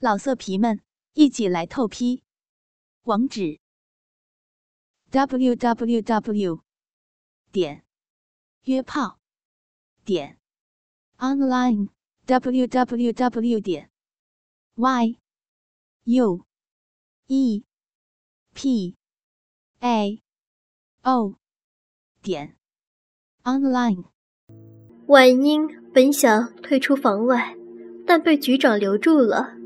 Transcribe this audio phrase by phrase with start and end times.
[0.00, 0.80] 老色皮们，
[1.14, 2.22] 一起来透批！
[3.02, 3.58] 网址
[5.10, 6.60] ：w w w
[7.50, 7.84] 点
[8.62, 9.18] 约炮
[10.04, 10.38] 点
[11.16, 11.88] online
[12.26, 13.90] w w w 点
[14.76, 15.18] y
[16.04, 16.46] u
[17.26, 17.64] e
[18.54, 18.96] p
[19.80, 20.22] a
[21.02, 21.34] o
[22.22, 22.56] 点
[23.42, 24.04] online。
[25.08, 27.56] 婉英本想退出房外，
[28.06, 29.57] 但被局长留住了。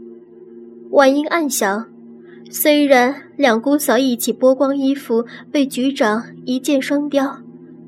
[0.92, 1.86] 婉英暗想，
[2.50, 7.38] 虽然两姑嫂一起剥光衣服被局长一箭双雕，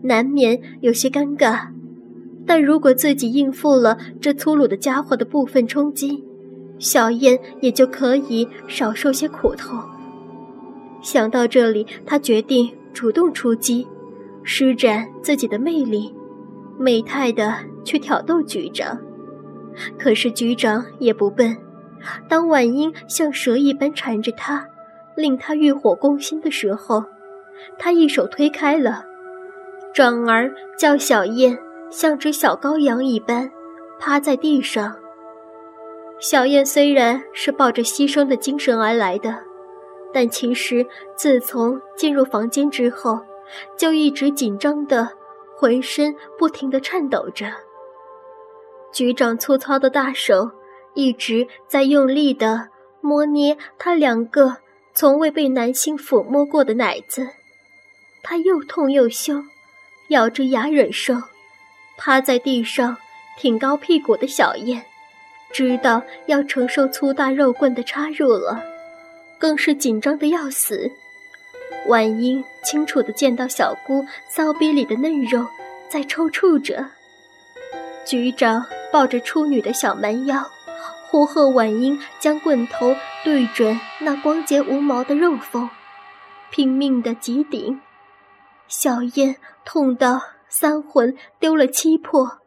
[0.01, 1.69] 难免有些尴尬，
[2.47, 6.25] 但如果自己应付了这粗鲁的家伙的部分冲击，
[6.79, 9.79] 小燕也就可以少受些苦头。
[11.03, 13.87] 想到这里，她决定主动出击，
[14.43, 16.15] 施展自己的魅力，
[16.79, 18.99] 美态的去挑逗局长。
[19.99, 21.55] 可是局长也不笨。
[22.29, 24.69] 当婉英像蛇一般缠着他，
[25.15, 27.05] 令他欲火攻心的时候，
[27.79, 29.05] 他一手推开了，
[29.93, 31.59] 转而叫小燕
[31.91, 33.51] 像只小羔羊一般
[33.99, 34.97] 趴在地上。
[36.21, 39.37] 小燕虽然是抱着牺牲的精神而来的，
[40.13, 43.21] 但其实自从进入房间之后，
[43.77, 45.09] 就一直紧张的，
[45.57, 47.47] 浑身不停地颤抖着。
[48.93, 50.51] 局长粗糙的大手。
[50.95, 52.69] 一直在用力地
[53.01, 54.57] 摸捏他两个
[54.95, 57.29] 从未被男性抚摸过的奶子，
[58.23, 59.43] 他又痛又羞，
[60.09, 61.15] 咬着牙忍受。
[61.97, 62.97] 趴在地上
[63.37, 64.85] 挺高屁股的小燕，
[65.53, 68.63] 知道要承受粗大肉棍的插入了，
[69.39, 70.91] 更是紧张的要死。
[71.87, 75.47] 婉英清楚地见到小姑骚逼里的嫩肉
[75.89, 76.89] 在抽搐着，
[78.07, 80.51] 局长抱着处女的小蛮腰。
[81.15, 85.71] 呼喝婉英将棍头对准那光洁无毛的肉缝，
[86.51, 87.81] 拼命的挤顶。
[88.67, 92.41] 小燕痛到三魂丢了七魄，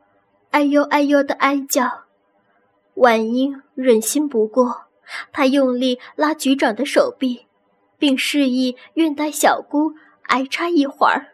[0.52, 2.08] 哎呦哎呦的哀叫。
[2.96, 4.88] 婉英忍心不过，
[5.31, 7.46] 她用力拉局长的手臂，
[7.97, 9.94] 并示意愿带小姑
[10.24, 11.28] 挨插一会儿，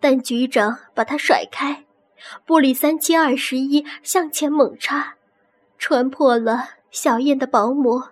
[0.00, 1.84] 但局长把她甩开，
[2.46, 5.16] 不理三七二十一，向前猛插。
[5.78, 8.02] 穿破了小燕的薄膜，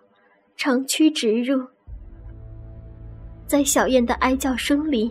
[0.57, 1.67] 长驱直入。
[3.47, 5.11] 在小燕的哀叫声里，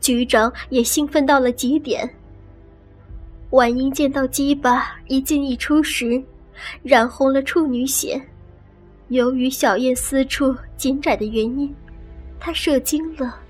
[0.00, 2.08] 局长也兴奋到了极点。
[3.50, 6.22] 婉英见到鸡巴一进一出时，
[6.82, 8.20] 染红了处女血。
[9.08, 11.74] 由于小燕私处紧窄的原因，
[12.38, 13.40] 她射精了，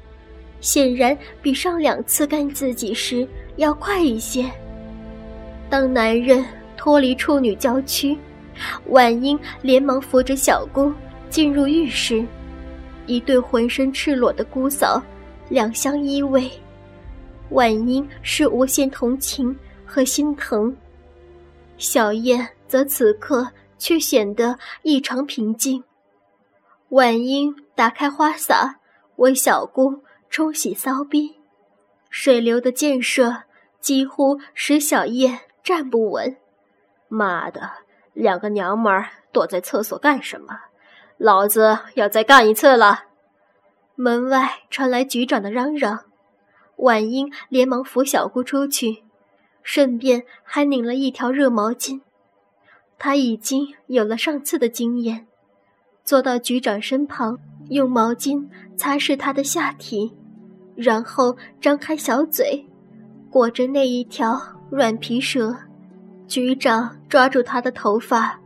[0.60, 3.26] 显然比上两次干自己时
[3.56, 4.48] 要快一些。
[5.68, 6.44] 当男人
[6.76, 8.16] 脱离处女娇躯。
[8.88, 10.92] 婉英连忙扶着小姑
[11.28, 12.24] 进入浴室，
[13.06, 15.02] 一对浑身赤裸的姑嫂
[15.48, 16.50] 两相依偎。
[17.50, 20.74] 婉英是无限同情和心疼，
[21.76, 23.48] 小燕则此刻
[23.78, 25.84] 却显得异常平静。
[26.88, 28.80] 婉英打开花洒，
[29.16, 31.36] 为小姑冲洗骚逼，
[32.08, 33.42] 水流的溅射
[33.80, 36.36] 几乎使小燕站不稳。
[37.08, 37.70] 妈的！
[38.14, 40.58] 两个娘们儿躲在厕所干什么？
[41.18, 43.04] 老子要再干一次了！
[43.94, 46.04] 门外传来局长的嚷嚷，
[46.76, 49.04] 婉英连忙扶小姑出去，
[49.62, 52.00] 顺便还拧了一条热毛巾。
[52.98, 55.26] 她已经有了上次的经验，
[56.02, 57.38] 坐到局长身旁，
[57.68, 60.16] 用毛巾擦拭他的下体，
[60.74, 62.66] 然后张开小嘴，
[63.30, 65.56] 裹着那一条软皮蛇。
[66.26, 68.38] 局长抓住他的头发，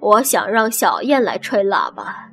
[0.00, 2.30] 我想让小燕来吹喇叭。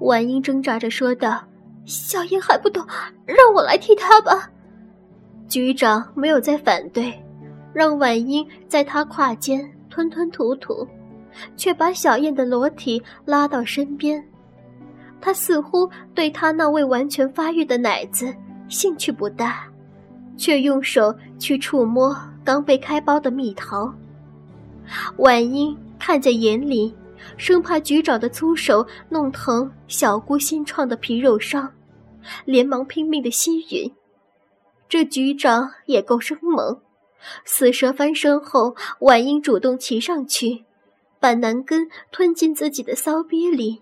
[0.00, 1.42] 婉英挣扎着说道
[1.84, 2.86] ：“小燕还不懂，
[3.26, 4.50] 让我来替她吧。”
[5.48, 7.12] 局长没有再反对，
[7.72, 10.86] 让婉英在他胯间吞吞吐吐，
[11.56, 14.24] 却把小燕的裸体拉到身边。
[15.20, 18.32] 他似乎对他那未完全发育的奶子
[18.68, 19.64] 兴趣不大，
[20.36, 22.16] 却用手去触摸。
[22.50, 23.94] 刚被开包的蜜桃，
[25.18, 26.92] 婉英看在眼里，
[27.36, 31.72] 生怕局长的粗手弄疼小姑新创的皮肉伤，
[32.44, 33.92] 连忙拼命的吸吮。
[34.88, 36.80] 这局长也够生猛，
[37.44, 40.64] 死蛇翻身后，婉英主动骑上去，
[41.20, 43.80] 把男根吞进自己的骚逼里。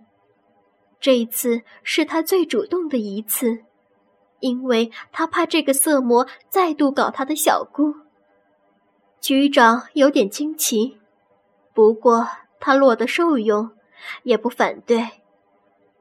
[1.00, 3.60] 这一次是他最主动的一次，
[4.40, 7.94] 因为他怕这个色魔再度搞他的小姑。
[9.20, 10.96] 局长有点惊奇，
[11.74, 12.28] 不过
[12.60, 13.70] 他落得受用，
[14.22, 15.08] 也不反对，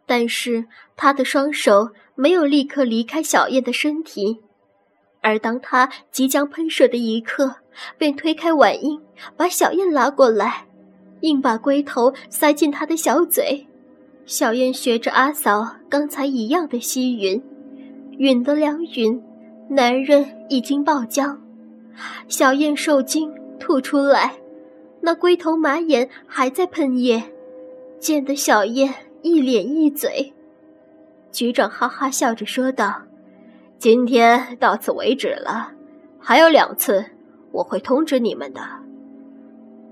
[0.05, 0.65] 但是
[0.95, 4.41] 他的双手没有立刻离开小燕的身体，
[5.21, 7.55] 而当他即将喷射的一刻，
[7.97, 9.01] 便推开婉英，
[9.35, 10.67] 把小燕拉过来，
[11.21, 13.67] 硬把龟头塞进他的小嘴。
[14.25, 17.41] 小燕学着阿嫂刚才一样的吸吮，
[18.17, 19.21] 吮得两吮，
[19.69, 21.37] 男人已经爆浆，
[22.27, 24.38] 小燕受惊吐出来，
[25.01, 27.23] 那龟头马眼还在喷液，
[27.99, 30.33] 溅得小燕一脸一嘴。
[31.31, 33.03] 局长哈哈笑着说道
[33.77, 35.71] ：“今天到此为止了，
[36.19, 37.05] 还有两次，
[37.51, 38.61] 我会通知你们的。”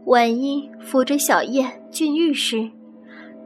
[0.05, 2.69] 婉英扶着小燕进浴室。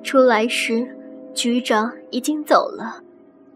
[0.04, 0.98] 出来时，
[1.34, 3.04] 局长已经走了。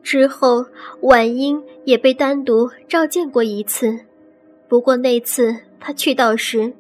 [0.02, 0.66] 之后，
[1.02, 4.00] 婉英也被单独召见过一次。
[4.68, 6.74] 不过那次他去到时，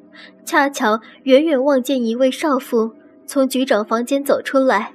[0.46, 2.92] 恰巧远远望见一位少妇
[3.26, 4.94] 从局长房间走出来，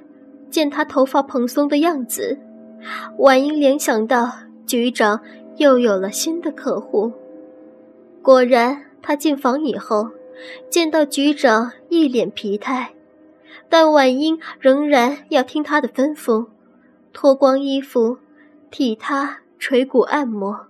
[0.49, 2.37] 见他头发蓬松的样子，
[3.17, 4.31] 婉英联想到
[4.65, 5.21] 局长
[5.57, 7.11] 又有了新的客户。
[8.21, 10.09] 果然，他进房以后，
[10.69, 12.93] 见到局长一脸疲态。
[13.71, 16.47] 但婉英仍然要听他的吩咐，
[17.13, 18.17] 脱光衣服，
[18.71, 20.67] 替他捶骨按摩，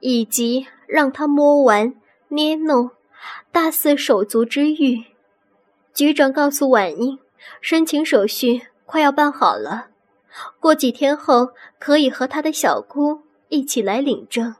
[0.00, 1.94] 以及让他摸玩
[2.28, 2.90] 捏弄，
[3.50, 5.06] 大肆手足之欲。
[5.94, 7.18] 局长告诉婉英，
[7.62, 9.86] 申请手续快要办好了，
[10.60, 14.54] 过几天后可以和他的小姑一起来领证。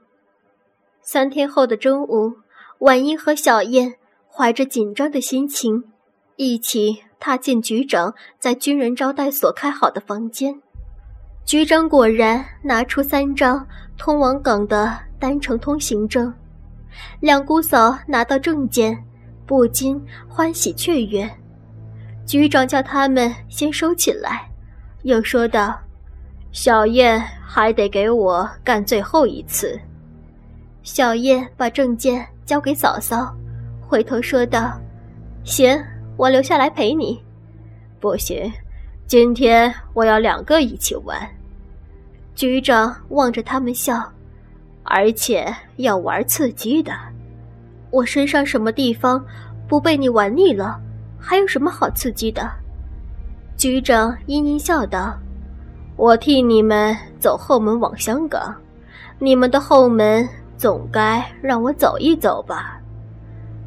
[1.02, 2.36] 三天后的中午，
[2.78, 3.96] 婉英和小燕
[4.26, 5.84] 怀着紧张的心情
[6.36, 7.02] 一起。
[7.24, 10.60] 踏进局长在军人招待所开好的房间，
[11.44, 13.66] 局长果然拿出三张
[13.98, 16.32] 通往港的单程通行证。
[17.20, 18.96] 两姑嫂拿到证件，
[19.46, 21.28] 不禁欢喜雀跃。
[22.24, 24.48] 局长叫他们先收起来，
[25.02, 25.78] 又说道
[26.52, 29.78] ：“小燕还得给我干最后一次。”
[30.82, 33.34] 小燕把证件交给嫂嫂，
[33.80, 34.80] 回头说道
[35.44, 35.78] ：“行。”
[36.18, 37.20] 我留下来陪你，
[37.98, 38.52] 不行，
[39.12, 41.20] 今天我要两个一起玩。
[42.34, 44.02] 局长望着他们笑，
[44.84, 46.94] 而且要玩刺激的。
[47.90, 49.22] 我身上什么地方
[49.68, 50.80] 不被你玩腻了？
[51.20, 52.50] 还有什么好刺激的？
[53.54, 55.14] 局长阴阴笑道
[55.96, 58.56] ：“我替你们走后门往香港，
[59.18, 60.26] 你们的后门
[60.56, 62.80] 总该让我走一走吧？”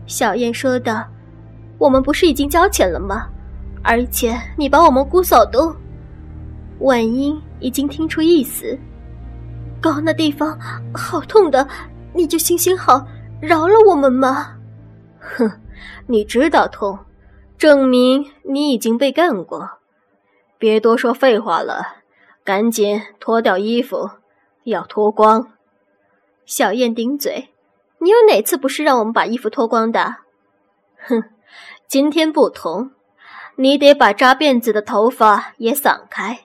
[0.07, 1.06] 小燕说道。
[1.77, 3.27] 我们不是已经交钱了吗？
[3.86, 5.74] 而且你把我们姑嫂都……
[6.80, 8.78] 婉英已经听出意思，
[9.80, 10.60] 搞那地方
[10.92, 11.66] 好痛的，
[12.14, 13.06] 你就行行好，
[13.40, 14.58] 饶了我们嘛！
[15.20, 15.50] 哼，
[16.08, 16.98] 你知道痛，
[17.58, 19.70] 证明你已经被干过。
[20.58, 22.02] 别多说废话了，
[22.44, 24.10] 赶紧脱掉衣服，
[24.64, 25.50] 要脱光。
[26.46, 27.50] 小燕顶嘴
[28.02, 30.16] ：“你有哪次不是让我们把衣服脱光的？”
[31.08, 31.24] 哼。
[31.88, 32.92] 今天不同，
[33.57, 36.42] 你得把扎辫子的头发也散开。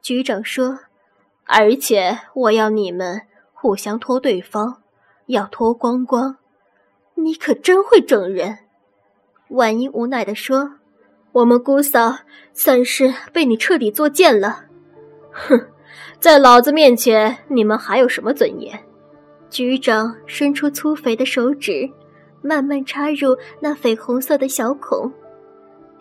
[0.00, 0.78] 局长说
[1.46, 3.22] ：“而且我要你们
[3.52, 4.82] 互相脱对方，
[5.26, 6.36] 要脱光光。”
[7.14, 8.58] 你可真会整人。”
[9.50, 10.76] 婉英无奈地说
[11.32, 12.18] ：“我们姑嫂
[12.52, 14.64] 算是被你彻底作践了。”
[15.32, 15.66] 哼，
[16.18, 18.78] 在老子面前，你们还有什么尊严？
[19.50, 21.90] 局长伸出粗肥的手指。
[22.44, 25.12] 慢慢插入那绯红色的小孔，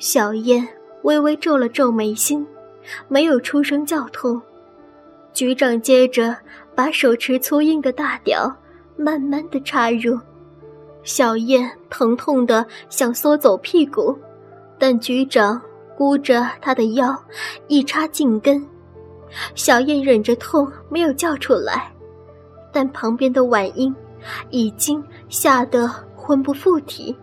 [0.02, 0.68] 小燕
[1.04, 2.44] 微微皱了皱眉心，
[3.08, 4.42] 没有出声叫痛。
[5.32, 6.36] 局长接着
[6.74, 8.52] 把手持粗硬的大屌
[8.98, 10.18] 慢慢的插入，
[11.04, 14.18] 小燕疼痛的想缩走屁股，
[14.80, 15.62] 但局长
[15.96, 17.16] 箍着她的腰，
[17.68, 18.66] 一插进根，
[19.54, 21.94] 小燕忍着痛没有叫出来，
[22.74, 23.96] 但旁边的婉英
[24.50, 25.88] 已经吓得。
[26.24, 27.16] 魂不附体，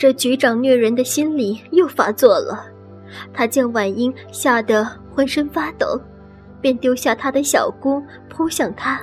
[0.00, 2.64] 这局长虐人的心理又发作了。
[3.34, 6.00] 他见婉英吓得浑身发抖，
[6.58, 8.98] 便丢下他的小姑扑向他。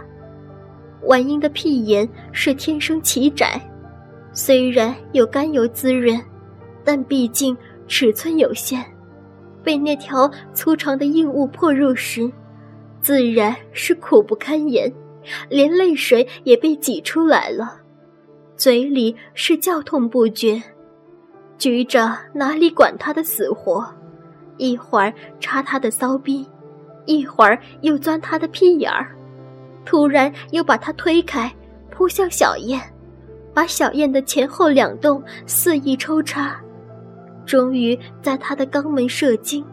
[1.04, 3.62] 婉英的屁眼是天生奇窄，
[4.32, 6.20] 虽然有甘油滋润，
[6.84, 7.56] 但毕竟
[7.88, 8.84] 尺寸有限，
[9.63, 12.27] 被那条粗长的硬物破入时，
[13.01, 14.92] 自然是苦不堪言，
[15.48, 17.82] 连泪水也被挤出来了。
[18.56, 20.60] 嘴里是叫痛不绝，
[21.58, 23.84] 局长哪里管他的死活，
[24.58, 26.46] 一会儿插他的骚逼，
[27.06, 29.08] 一会儿又钻他的屁眼儿，
[29.84, 31.52] 突然又把他推开，
[31.90, 32.80] 扑向小燕，
[33.54, 36.56] 把小燕的前后两洞肆意抽插，
[37.46, 39.66] 终于在他的肛门射精。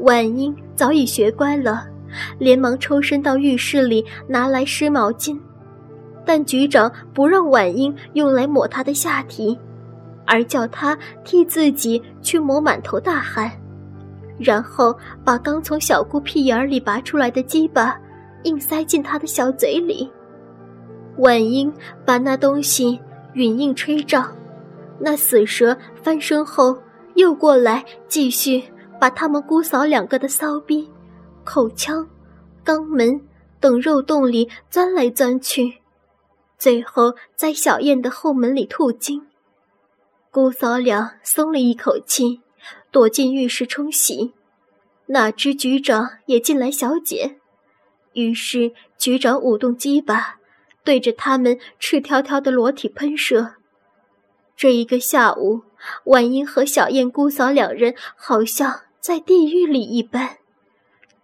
[0.00, 1.86] 婉英早已学乖了，
[2.38, 5.38] 连忙抽身到浴室里拿来湿毛巾，
[6.26, 9.58] 但局长不让婉英用来抹他的下体，
[10.26, 13.50] 而叫他替自己去抹满头大汗，
[14.38, 17.98] 然后把刚从小姑屁眼里拔出来的鸡巴
[18.44, 20.10] 硬塞进他的小嘴里。
[21.18, 21.72] 婉英
[22.04, 23.00] 把那东西
[23.34, 24.34] 吮硬吹胀，
[24.98, 26.76] 那死蛇翻身后
[27.14, 28.62] 又过来继续。
[29.00, 30.88] 把他们姑嫂两个的骚逼、
[31.42, 32.08] 口腔、
[32.64, 33.20] 肛门
[33.60, 35.74] 等肉洞里钻来钻去，
[36.56, 39.20] 最后在小燕的后门里吐精。
[40.34, 42.40] 姑嫂俩松了一口气，
[42.90, 44.34] 躲进浴室冲洗。
[45.06, 47.36] 哪知局长也进来小解，
[48.14, 50.40] 于是局长舞动鸡巴，
[50.82, 53.54] 对着他们赤条条的裸体喷射。
[54.56, 55.62] 这一个下午，
[56.06, 58.80] 婉英和小燕姑嫂两人好像。
[58.98, 60.38] 在地狱里一般，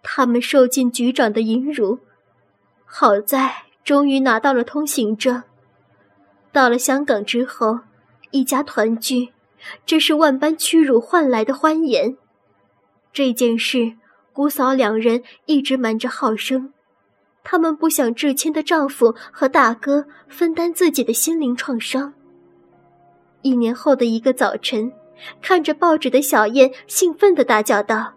[0.01, 1.99] 他们受尽局长的淫辱，
[2.85, 5.43] 好在终于拿到了通行证。
[6.53, 7.79] 到了香港之后，
[8.31, 9.29] 一家团聚，
[9.85, 12.17] 这是万般屈辱换来的欢颜。
[13.13, 13.93] 这件事，
[14.33, 16.73] 姑嫂两人一直瞒着浩生，
[17.43, 22.13] 他们不想至亲的丈夫和大哥分担自己的心灵创伤。
[23.41, 24.91] 一年后的一个早晨。
[25.39, 28.13] 看着报纸的小燕兴奋地大叫道：“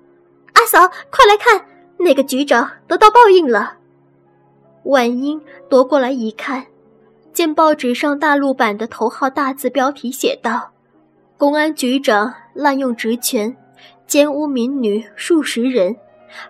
[0.57, 1.69] 阿嫂，快来看，
[1.99, 3.77] 那个局长得到报应了！”
[4.85, 6.65] 婉英夺过来一看，
[7.35, 10.71] 见报纸上大陆版的头号大字标题写道
[11.37, 13.55] ：“公安局长滥用职权，
[14.07, 15.97] 奸污民女数十人，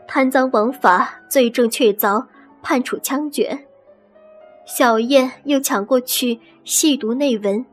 [0.07, 2.27] 贪赃枉法，罪证确凿，
[2.63, 3.67] 判处枪决。”
[4.67, 7.67] 小燕又抢过去细读内文，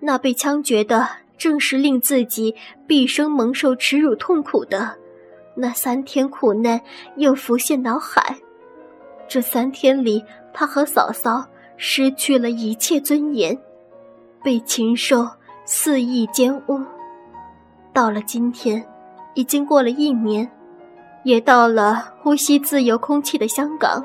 [0.00, 1.08] 那被枪决的。
[1.40, 2.54] 正是令自己
[2.86, 4.94] 毕生蒙受耻辱痛苦的
[5.54, 6.78] 那三天苦难
[7.16, 8.36] 又浮现脑海。
[9.26, 11.48] 这三天里，他和嫂嫂
[11.82, 13.58] 失去了一切尊严，
[14.42, 15.26] 被禽兽
[15.64, 16.78] 肆意奸污。
[17.90, 18.86] 到了今天，
[19.32, 20.46] 已经过了一年，
[21.24, 24.04] 也到了呼吸自由空气的香港，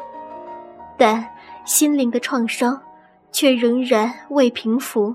[0.98, 1.28] 但
[1.66, 2.82] 心灵的创伤
[3.30, 5.14] 却仍然未平复。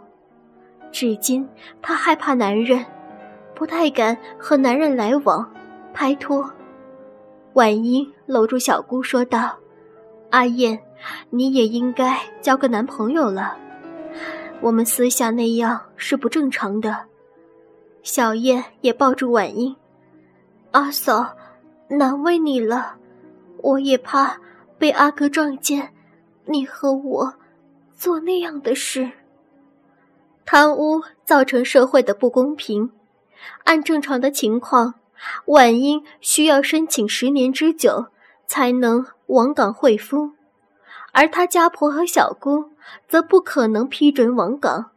[0.92, 1.48] 至今，
[1.80, 2.84] 她害怕男人，
[3.54, 5.50] 不太敢和男人来往、
[5.94, 6.44] 拍拖。
[7.54, 9.56] 婉英搂住小姑说道
[10.30, 10.80] ：“阿燕，
[11.30, 13.56] 你也应该交个男朋友了。
[14.60, 17.06] 我们私下那样是不正常的。”
[18.02, 19.76] 小燕也抱住婉英
[20.72, 21.36] ：“阿嫂，
[21.88, 22.96] 难为你了，
[23.58, 24.38] 我也怕
[24.78, 25.92] 被阿哥撞见，
[26.46, 27.34] 你和我
[27.94, 29.10] 做那样的事。”
[30.46, 32.90] 贪污造成社会的不公平。
[33.64, 34.94] 按正常的情况，
[35.46, 38.06] 婉英需要申请十年之久
[38.50, 40.34] 才能往港会夫，
[41.12, 42.72] 而他家婆和小姑
[43.08, 44.90] 则不可能批准往港。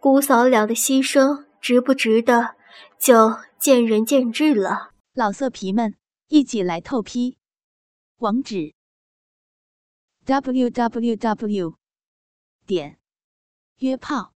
[0.00, 2.56] 姑嫂俩的牺牲值不值得，
[2.98, 4.90] 就见仁见智了。
[5.14, 5.94] 老色皮们，
[6.26, 7.38] 一起来透批！
[8.16, 8.74] 网址
[10.24, 11.74] ：w w w.
[12.66, 12.98] 点
[13.76, 14.32] 约炮。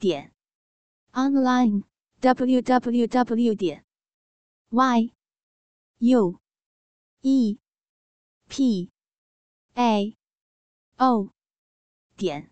[0.00, 0.32] 点
[1.12, 1.84] online
[2.18, 3.84] w w w 点
[4.70, 5.12] y
[5.98, 6.39] u
[7.22, 7.58] e
[8.48, 8.90] p
[9.74, 10.16] a
[10.98, 11.30] o
[12.16, 12.50] 点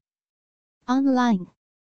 [0.87, 1.58] online。